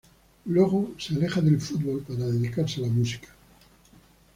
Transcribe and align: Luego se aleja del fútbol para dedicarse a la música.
Luego 0.45 0.93
se 0.97 1.13
aleja 1.13 1.41
del 1.41 1.61
fútbol 1.61 2.01
para 2.01 2.25
dedicarse 2.25 2.79
a 2.81 2.87
la 2.87 2.91
música. 2.91 3.27